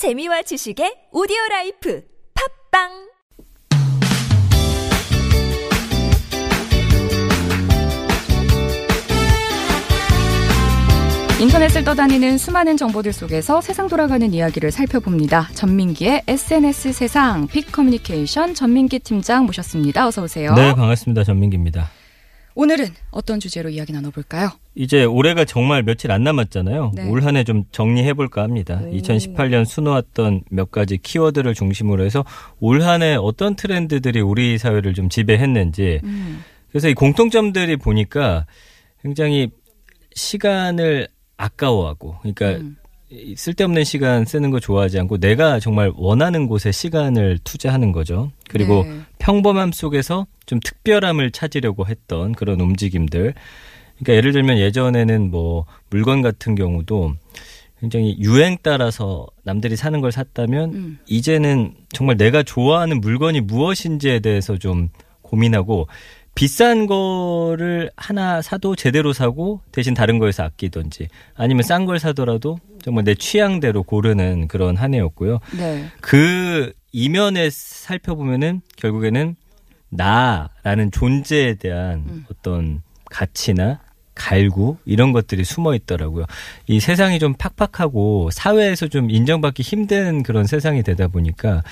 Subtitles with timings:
[0.00, 2.02] 재미와 지식의 오디오 life
[2.70, 2.88] 팟빵
[11.42, 15.50] 인터넷을 떠다니는 수많은 정보들 속에서 세상 돌아가는 이야기를 살펴봅니다.
[15.52, 20.06] 전민기의 SNS 세상 빅 커뮤니케이션 전민기 팀장 모셨습니다.
[20.06, 20.54] 어서 오세요.
[20.54, 21.24] 네, 반갑습니다.
[21.24, 21.90] 전민기입니다.
[22.60, 24.50] 오늘은 어떤 주제로 이야기 나눠볼까요?
[24.74, 26.92] 이제 올해가 정말 며칠 안 남았잖아요.
[26.94, 27.08] 네.
[27.08, 28.82] 올 한 해 좀 정리해볼까 합니다.
[28.84, 28.90] 오.
[28.92, 32.22] 2018년 수놓았던 몇 가지 키워드를 중심으로 해서
[32.60, 38.44] 올 한 해 어떤 트렌드들이 우리 사회를 좀 지배했는지 음, 그래서 이 공통점들이 보니까
[39.02, 39.48] 굉장히
[40.14, 41.08] 시간을
[41.38, 42.76] 아까워하고 그러니까 음.
[43.10, 48.30] 이 쓸데없는 시간 쓰는 거 좋아하지 않고 내가 정말 원하는 곳에 시간을 투자하는 거죠.
[48.48, 49.00] 그리고 네.
[49.18, 53.34] 평범함 속에서 좀 특별함을 찾으려고 했던 그런 움직임들.
[53.96, 57.14] 그러니까 예를 들면 예전에는 뭐 물건 같은 경우도
[57.80, 60.98] 굉장히 유행 따라서 남들이 사는 걸 샀다면 음.
[61.06, 64.88] 이제는 정말 내가 좋아하는 물건이 무엇인지에 대해서 좀
[65.22, 65.88] 고민하고
[66.40, 73.04] 비싼 거를 하나 사도 제대로 사고 대신 다른 거에서 아끼던지 아니면 싼 걸 사더라도 정말
[73.04, 75.40] 내 취향대로 고르는 그런 한 해였고요.
[75.58, 75.90] 네.
[76.00, 79.36] 그 이면에 살펴보면은 결국에는
[79.90, 82.24] 나라는 존재에 대한 음.
[82.30, 82.80] 어떤
[83.10, 83.80] 가치나
[84.14, 86.24] 갈구 이런 것들이 숨어 있더라고요.
[86.66, 91.62] 이 세상이 좀 팍팍하고 사회에서 좀 인정받기 힘든 그런 세상이 되다 보니까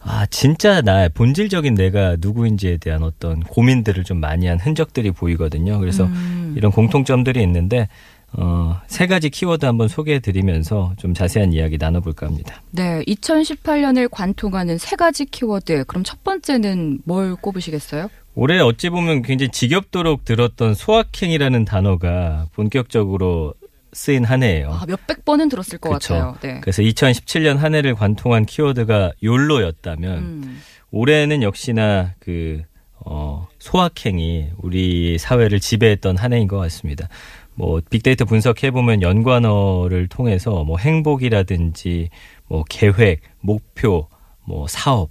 [0.00, 5.78] 아 진짜 나의 본질적인 내가 누구인지에 대한 어떤 고민들을 좀 많이 한 흔적들이 보이거든요.
[5.78, 6.54] 그래서 음.
[6.56, 7.88] 이런 공통점들이 있는데
[8.32, 12.62] 어, 세 가지 키워드 한번 소개해 드리면서 좀 자세한 이야기 나눠볼까 합니다.
[12.70, 15.84] 네, 2018년을 관통하는 세 가지 키워드.
[15.86, 18.08] 그럼 첫 번째는 뭘 꼽으시겠어요?
[18.34, 23.54] 올해 어찌 보면 굉장히 지겹도록 들었던 소확행이라는 단어가 본격적으로
[23.98, 24.70] 쓰인 한 해예요.
[24.72, 26.14] 아, 몇백 번은 들었을 것 그쵸.
[26.14, 26.36] 같아요.
[26.40, 26.60] 네.
[26.60, 30.60] 그래서 2017년 한 해를 관통한 키워드가 욜로였다면 음.
[30.92, 32.62] 올해는 역시나 그
[33.04, 37.08] 어, 소확행이 우리 사회를 지배했던 한 해인 것 같습니다.
[37.54, 42.10] 뭐 빅데이터 분석해 보면 연관어를 통해서 뭐 행복이라든지
[42.46, 44.08] 뭐 계획, 목표,
[44.44, 45.10] 뭐 사업,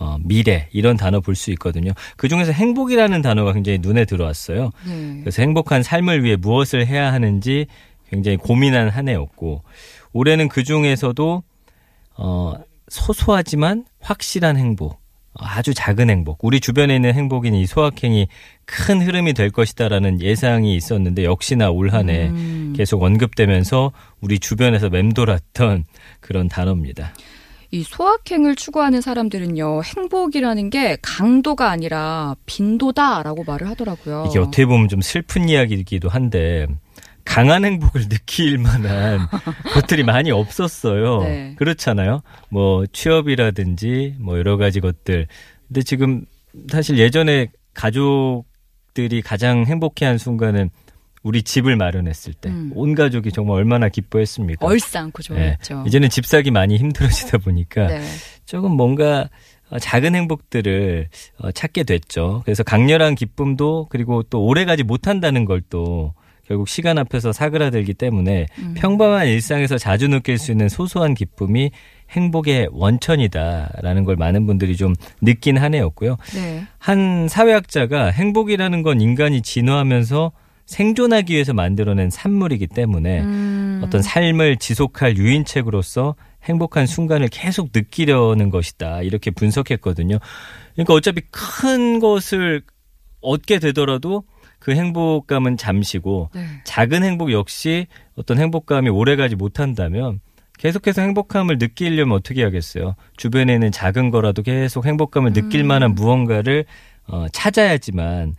[0.00, 1.92] 어, 미래 이런 단어 볼 수 있거든요.
[2.16, 4.70] 그 중에서 행복이라는 단어가 굉장히 눈에 들어왔어요.
[4.88, 5.20] 네.
[5.20, 7.66] 그래서 행복한 삶을 위해 무엇을 해야 하는지
[8.08, 9.62] 굉장히 고민한 한 해였고
[10.12, 11.42] 올해는 그 중에서도
[12.16, 12.54] 어
[12.88, 15.04] 소소하지만 확실한 행복
[15.36, 18.28] 아주 작은 행복 우리 주변에 있는 행복인 이 소확행이
[18.64, 22.72] 큰 흐름이 될 것이다라는 예상이 있었는데 역시나 올 한해 음.
[22.76, 25.84] 계속 언급되면서 우리 주변에서 맴돌았던
[26.20, 27.14] 그런 단어입니다.
[27.72, 34.26] 이 소확행을 추구하는 사람들은요, 행복이라는 게 강도가 아니라 빈도다라고 말을 하더라고요.
[34.30, 36.68] 이게 어떻게 보면 좀 슬픈 이야기이기도 한데
[37.24, 39.20] 강한 행복을 느낄 만한
[39.74, 41.22] 것들이 많이 없었어요.
[41.22, 41.54] 네.
[41.56, 42.22] 그렇잖아요.
[42.50, 45.26] 뭐 취업이라든지 뭐 여러 가지 것들.
[45.68, 46.24] 근데 지금
[46.68, 50.70] 사실 예전에 가족들이 가장 행복해한 순간은
[51.22, 52.94] 우리 집을 마련했을 때온 음.
[52.94, 54.64] 가족이 정말 얼마나 기뻐했습니까?
[54.64, 55.26] 얼싸안고 네.
[55.26, 55.84] 좋아했죠.
[55.86, 58.02] 이제는 집 사기 많이 힘들어지다 보니까 네.
[58.44, 59.30] 조금 뭔가
[59.70, 61.08] 어, 작은 행복들을
[61.38, 62.42] 어, 찾게 됐죠.
[62.44, 66.12] 그래서 강렬한 기쁨도 그리고 또 오래 가지 못한다는 걸또
[66.46, 68.74] 결국 시간 앞에서 사그라들기 때문에 음.
[68.76, 71.70] 평범한 일상에서 자주 느낄 수 있는 소소한 기쁨이
[72.10, 76.16] 행복의 원천이다라는 걸 많은 분들이 좀 느낀 한 해였고요.
[76.34, 76.64] 네.
[76.78, 80.32] 한 사회학자가 행복이라는 건 인간이 진화하면서
[80.66, 83.82] 생존하기 위해서 만들어낸 산물이기 때문에 음.
[83.84, 89.02] 어떤 삶을 지속할 유인책으로서 행복한 순간을 계속 느끼려는 것이다.
[89.02, 90.18] 이렇게 분석했거든요.
[90.74, 92.62] 그러니까 어차피 큰 것을
[93.20, 94.24] 얻게 되더라도
[94.64, 96.46] 그 행복감은 잠시고 네.
[96.64, 97.86] 작은 행복 역시
[98.16, 100.20] 어떤 행복감이 오래가지 못한다면
[100.58, 102.94] 계속해서 행복함을 느끼려면 어떻게 하겠어요?
[103.18, 105.66] 주변에 있는 작은 거라도 계속 행복감을 느낄 음.
[105.66, 106.64] 만한 무언가를
[107.06, 108.36] 어, 찾아야지만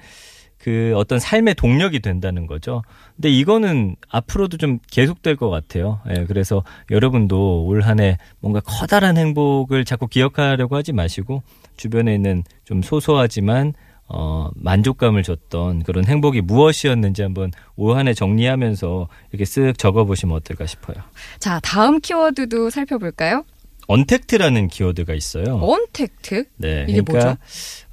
[0.57, 2.81] 그 어떤 삶의 동력이 된다는 거죠.
[3.15, 5.99] 근데 이거는 앞으로도 좀 계속될 것 같아요.
[6.09, 11.43] 예, 그래서 여러분도 올 한 해 뭔가 커다란 행복을 자꾸 기억하려고 하지 마시고
[11.77, 13.73] 주변에 있는 좀 소소하지만
[14.07, 20.97] 어, 만족감을 줬던 그런 행복이 무엇이었는지 한번 올 한해 정리하면서 이렇게 쓱 적어보시면 어떨까 싶어요.
[21.39, 23.43] 자, 다음 키워드도 살펴볼까요?
[23.87, 25.57] untact라는 키워드가 있어요.
[25.57, 26.45] 언택트?
[26.57, 27.37] 네, 이게 그러니까 뭐죠?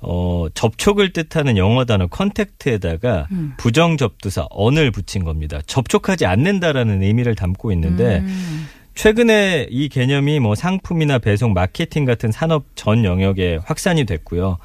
[0.01, 3.55] 어, 접촉을 뜻하는 영어 단어 contact에다가 음.
[3.59, 5.61] 부정 접두사 un을 붙인 겁니다.
[5.67, 8.69] 접촉하지 않는다라는 의미를 담고 있는데 음.
[8.95, 14.59] 최근에 이 개념이 뭐 상품이나 배송, 마케팅 같은 산업 전 영역에 확산이 됐고요.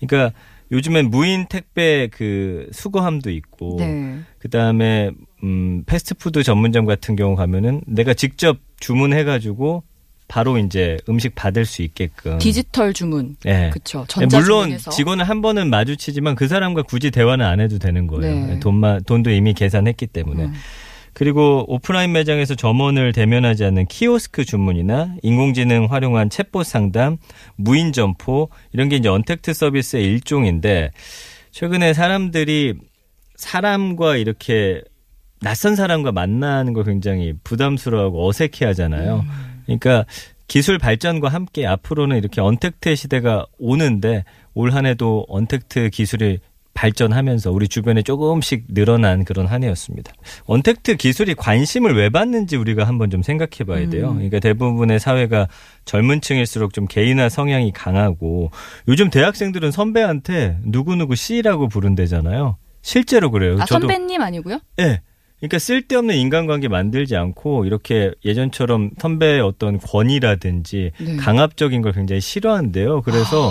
[0.00, 0.32] 그러니까
[0.70, 4.18] 요즘엔 무인 택배 그 수거함도 있고 네.
[4.38, 5.10] 그다음에
[5.42, 9.82] 음 패스트푸드 전문점 같은 경우 가면은 내가 직접 주문해 가지고
[10.28, 13.36] 바로 이제 음식 받을 수 있게끔 디지털 주문.
[13.46, 13.70] 예.
[13.72, 14.04] 그렇죠.
[14.18, 14.76] 네, 물론.
[14.76, 18.46] 직원을 한 번은 마주치지만 그 사람과 굳이 대화는 안 해도 되는 거예요.
[18.46, 18.60] 네.
[18.60, 20.44] 돈만 돈도 이미 계산했기 때문에.
[20.44, 20.52] 음.
[21.18, 27.16] 그리고 오프라인 매장에서 점원을 대면하지 않는 키오스크 주문이나 인공지능 활용한 챗봇 상담,
[27.56, 30.92] 무인 점포 이런 게 이제 언택트 서비스의 일종인데
[31.50, 32.74] 최근에 사람들이
[33.34, 34.80] 사람과 이렇게
[35.40, 39.24] 낯선 사람과 만나는 걸 굉장히 부담스러워하고 어색해 하잖아요.
[39.66, 40.04] 그러니까
[40.46, 44.22] 기술 발전과 함께 앞으로는 이렇게 언택트 시대가 오는데
[44.54, 46.38] 올 한 해도 언택트 기술이
[46.78, 50.12] 발전하면서 우리 주변에 조금씩 늘어난 그런 한 해였습니다.
[50.46, 54.14] 언택트 기술이 관심을 왜 받는지 우리가 한번 좀 생각해 봐야 돼요.
[54.14, 55.48] 그러니까 대부분의 사회가
[55.84, 58.52] 젊은 층일수록 좀 개인화 성향이 강하고
[58.86, 62.58] 요즘 대학생들은 선배한테 누구누구 씨라고 부른대잖아요.
[62.80, 63.56] 실제로 그래요.
[63.58, 64.60] 아, 저도 선배님 아니고요?
[64.78, 65.00] 예.
[65.40, 71.16] 그러니까 쓸데없는 인간관계 만들지 않고 이렇게 예전처럼 선배의 어떤 권위라든지 네.
[71.16, 73.02] 강압적인 걸 굉장히 싫어한대요.
[73.02, 73.50] 그래서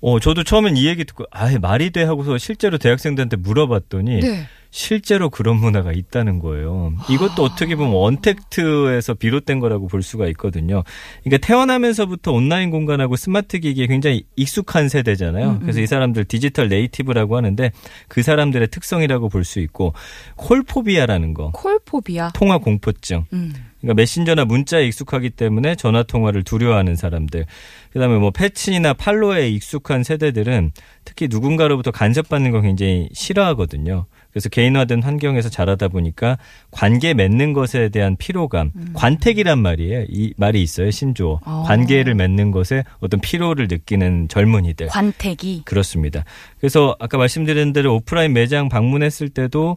[0.00, 4.46] 어 저도 처음엔 이 얘기 듣고 아 말이 돼 하고서 실제로 대학생들한테 물어봤더니 네.
[4.70, 6.92] 실제로 그런 문화가 있다는 거예요.
[7.08, 10.84] 이것도 어떻게 보면 원택트에서 비롯된 거라고 볼 수가 있거든요.
[11.24, 15.60] 그러니까 태어나면서부터 온라인 공간하고 스마트 기기에 굉장히 익숙한 세대잖아요.
[15.60, 17.72] 그래서 이 사람들 디지털 네이티브라고 하는데
[18.08, 19.94] 그 사람들의 특성이라고 볼 수 있고
[20.36, 22.30] 콜포비아라는 거, 콜포비아.
[22.34, 23.24] 통화 공포증.
[23.32, 23.54] 음.
[23.80, 27.46] 그러니까 메신저나 문자에 익숙하기 때문에 전화 통화를 두려워하는 사람들.
[27.92, 30.72] 그다음에 뭐 패친이나 팔로에 익숙한 세대들은
[31.04, 34.06] 특히 누군가로부터 간섭받는 거 굉장히 싫어하거든요.
[34.38, 36.38] 그래서 개인화된 환경에서 자라다 보니까
[36.70, 40.04] 관계 맺는 것에 대한 피로감, 관택이란 말이에요.
[40.08, 40.92] 이 말이 있어요.
[40.92, 41.40] 신조어.
[41.44, 41.64] 어.
[41.66, 44.86] 관계를 맺는 것에 어떤 피로를 느끼는 젊은이들.
[44.86, 45.62] 관택이.
[45.64, 46.24] 그렇습니다.
[46.60, 49.76] 그래서 아까 말씀드린 대로 오프라인 매장 방문했을 때도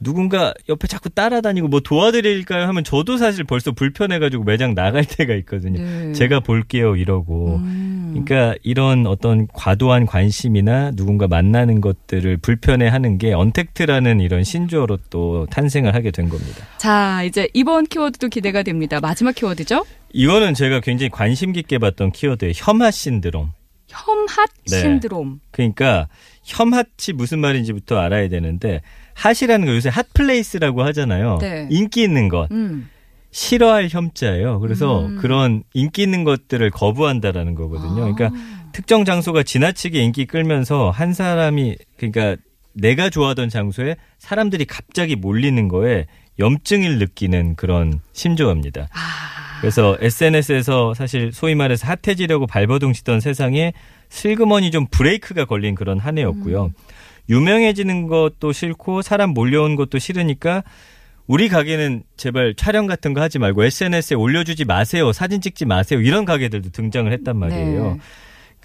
[0.00, 5.82] 누군가 옆에 자꾸 따라다니고 뭐 도와드릴까요 하면 저도 사실 벌써 불편해가지고 매장 나갈 때가 있거든요.
[5.82, 6.12] 네.
[6.12, 7.56] 제가 볼게요 이러고.
[7.56, 8.08] 음.
[8.12, 15.94] 그러니까 이런 어떤 과도한 관심이나 누군가 만나는 것들을 불편해하는 게 언택트라는 이런 신조어로 또 탄생을
[15.94, 16.64] 하게 된 겁니다.
[16.78, 18.98] 자, 이제 이번 키워드도 기대가 됩니다.
[19.00, 19.84] 마지막 키워드죠?
[20.12, 22.52] 이거는 제가 굉장히 관심 깊게 봤던 키워드예요.
[22.56, 23.50] 혐핫 신드롬.
[23.88, 24.80] 혐핫 네.
[24.80, 25.40] 신드롬.
[25.50, 26.08] 그러니까
[26.44, 28.82] 혐핫이 무슨 말인지부터 알아야 되는데
[29.18, 31.38] hot이라는 거 요새 hot place라고 하잖아요.
[31.40, 31.66] 네.
[31.70, 32.50] 인기 있는 것.
[32.52, 32.88] 음.
[33.30, 34.60] 싫어할 혐자예요.
[34.60, 35.18] 그래서 음.
[35.18, 38.04] 그런 인기 있는 것들을 거부한다라는 거거든요.
[38.04, 38.12] 아.
[38.12, 38.30] 그러니까
[38.72, 42.36] 특정 장소가 지나치게 인기 끌면서 한 사람이 그러니까
[42.72, 46.06] 내가 좋아하던 장소에 사람들이 갑자기 몰리는 거에
[46.38, 48.88] 염증을 느끼는 그런 심조어입니다.
[48.92, 49.28] 아.
[49.60, 53.72] 그래서 SNS에서 사실 소위 말해서 핫해지려고 발버둥 치던 세상에
[54.08, 56.70] 슬그머니 좀 브레이크가 걸린 그런 한 해였고요.
[57.28, 60.64] 유명해지는 것도 싫고 사람 몰려온 것도 싫으니까
[61.26, 65.12] 우리 가게는 제발 촬영 같은 거 하지 말고 SNS에 올려주지 마세요.
[65.12, 66.00] 사진 찍지 마세요.
[66.00, 67.92] 이런 가게들도 등장을 했단 말이에요.
[67.92, 68.00] 네.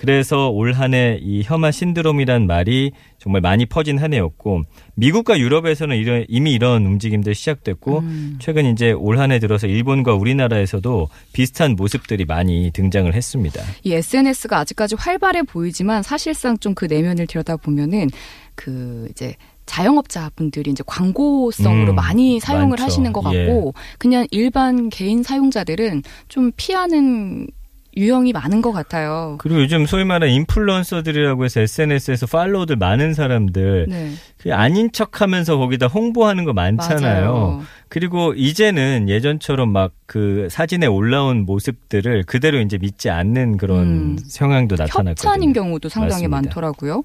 [0.03, 4.63] 그래서 올 한 해 이 혐하 신드롬이란 말이 정말 많이 퍼진 한 해였고
[4.95, 8.37] 미국과 유럽에서는 이런, 이미 이런 움직임들 시작됐고 음.
[8.41, 13.61] 최근 이제 올 한 해 들어서 일본과 우리나라에서도 비슷한 모습들이 많이 등장을 했습니다.
[13.83, 18.09] 이 SNS가 아직까지 활발해 보이지만 사실상 좀 그 내면을 들여다보면은
[18.55, 19.35] 그 이제
[19.67, 22.83] 자영업자분들이 이제 광고성으로 음, 많이 사용을 많죠.
[22.83, 27.47] 하시는 것 같고 그냥 일반 개인 사용자들은 좀 피하는
[27.95, 29.35] 유형이 많은 것 같아요.
[29.39, 34.11] 그리고 요즘 소위 말하는 인플루언서들이라고 해서 SNS에서 팔로워들 많은 사람들 네,
[34.43, 37.31] 그 아닌 척하면서 거기다 홍보하는 거 많잖아요.
[37.33, 37.61] 맞아요.
[37.87, 44.17] 그리고 이제는 예전처럼 막 그 사진에 올라온 모습들을 그대로 이제 믿지 않는 그런 음.
[44.23, 45.11] 성향도 나타났거든요.
[45.31, 46.37] 협찬인 경우도 상당히 맞습니다.
[46.37, 47.01] 많더라고요.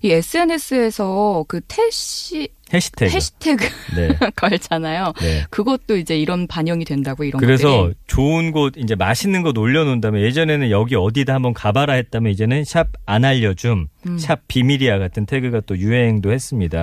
[0.00, 3.12] 이 SNS에서 그 태시 해시태그.
[3.12, 3.64] 해시태그
[3.94, 4.08] 네.
[4.36, 5.12] 걸잖아요.
[5.20, 5.44] 네.
[5.50, 7.94] 그것도 이제 이런 반영이 된다고 이런 그래서 것들이.
[8.06, 13.26] 좋은 곳 이제 맛있는 곳 올려놓는다면 예전에는 여기 어디다 한번 가봐라 했다면 이제는 샵 안
[13.26, 14.18] 알려줌, 음.
[14.18, 16.75] 샵 비밀이야 같은 태그가 또 유행도 했습니다.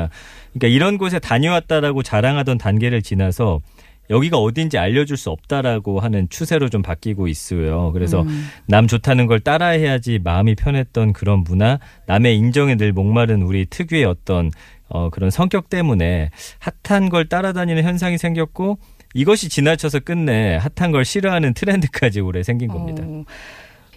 [0.54, 3.62] 그러니까 이런 곳에 다녀왔다라고 자랑하던 단계를 지나서
[4.10, 7.92] 여기가 어딘지 알려줄 수 없다라고 하는 추세로 좀 바뀌고 있어요.
[7.94, 8.48] 그래서 음.
[8.68, 14.52] 남 좋다는 걸 따라해야지 마음이 편했던 그런 문화, 남의 인정에 늘 목마른 우리 특유의 어떤
[14.90, 16.30] 어, 그런 성격 때문에
[16.84, 18.78] 핫한 걸 따라다니는 현상이 생겼고
[19.14, 23.04] 이것이 지나쳐서 끝내 핫한 걸 싫어하는 트렌드까지 올해 생긴 겁니다.
[23.06, 23.24] 어,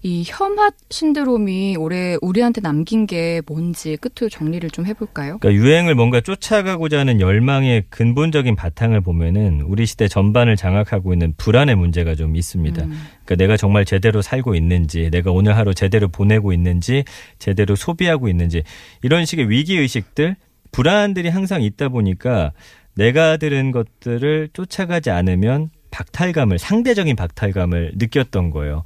[0.06, 5.38] 이 혐핫 신드롬이 올해 우리한테 남긴 게 뭔지 끝으로 정리를 좀 해볼까요?
[5.38, 11.74] 그러니까 유행을 뭔가 쫓아가고자 하는 열망의 근본적인 바탕을 보면은 우리 시대 전반을 장악하고 있는 불안의
[11.74, 12.84] 문제가 좀 있습니다.
[12.84, 12.90] 음.
[13.24, 17.02] 그러니까 내가 정말 제대로 살고 있는지, 내가 오늘 하루 제대로 보내고 있는지,
[17.40, 18.62] 제대로 소비하고 있는지
[19.02, 20.36] 이런 식의 위기 의식들,
[20.70, 22.52] 불안들이 항상 있다 보니까
[22.94, 28.84] 내가 들은 것들을 쫓아가지 않으면 박탈감을 상대적인 박탈감을 느꼈던 거예요.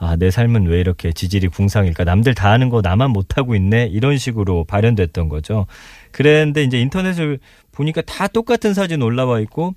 [0.00, 2.04] 아, 내 삶은 왜 이렇게 지질이 궁상일까?
[2.04, 3.86] 남들 다 하는 거 나만 못 하고 있네.
[3.86, 5.66] 이런 식으로 발현됐던 거죠.
[6.12, 7.38] 그랬는데 이제 인터넷을
[7.72, 9.74] 보니까 다 똑같은 사진 올라와 있고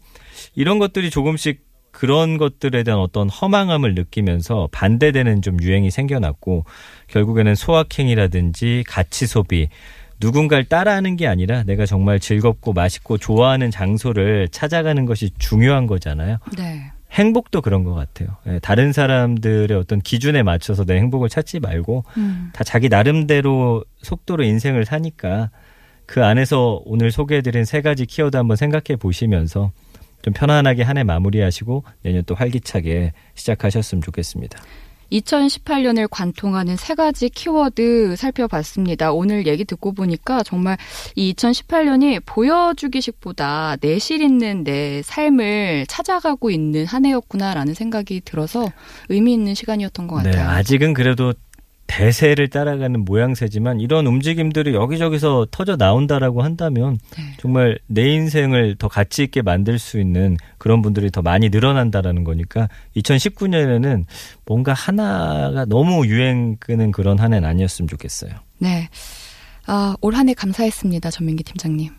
[0.56, 1.62] 이런 것들이 조금씩
[1.92, 6.66] 그런 것들에 대한 어떤 허망함을 느끼면서 반대되는 좀 유행이 생겨났고
[7.08, 9.68] 결국에는 소확행이라든지 가치 소비
[10.22, 16.38] 누군가를 따라하는 게 아니라 내가 정말 즐겁고 맛있고 좋아하는 장소를 찾아가는 것이 중요한 거잖아요.
[16.56, 16.92] 네.
[17.12, 18.38] 행복도 그런 것 같아요.
[18.48, 22.50] 예, 다른 사람들의 어떤 기준에 맞춰서 내 행복을 찾지 말고 음.
[22.54, 25.50] 다 자기 나름대로 속도로 인생을 사니까
[26.06, 29.72] 그 안에서 오늘 소개해드린 세 가지 키워드 한번 생각해 보시면서
[30.22, 34.60] 좀 편안하게 한 해 마무리하시고 내년 또 활기차게 시작하셨으면 좋겠습니다.
[35.12, 39.12] 2018년을 관통하는 세 가지 키워드 살펴봤습니다.
[39.12, 40.78] 오늘 얘기 듣고 보니까 정말
[41.16, 48.72] 이 2018년이 보여주기식보다 내실 있는 내 삶을 찾아가고 있는 한 해였구나라는 생각이 들어서
[49.10, 50.50] 의미 있는 시간이었던 것 네, 같아요.
[50.50, 51.34] 아직은 그래도
[51.92, 57.24] 대세를 따라가는 모양새지만 이런 움직임들이 여기저기서 터져 나온다라고 한다면 네.
[57.38, 62.70] 정말 내 인생을 더 가치 있게 만들 수 있는 그런 분들이 더 많이 늘어난다라는 거니까
[62.96, 64.06] 2019년에는
[64.46, 68.32] 뭔가 하나가 너무 유행 끄는 그런 한 해는 아니었으면 좋겠어요.
[68.60, 68.90] 네.
[69.68, 71.12] 아, 올 한 해 감사했습니다.
[71.12, 71.92] 전민기 팀장님.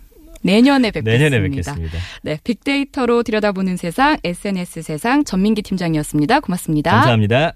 [0.42, 1.25] 내년에 뵙겠습니다.
[1.25, 1.99] 내년에 뵙겠습니다.
[2.22, 6.40] 네, 빅데이터로 들여다보는 세상, SNS 세상 전민기 팀장이었습니다.
[6.40, 6.90] 고맙습니다.
[6.90, 7.52] 감사합니다.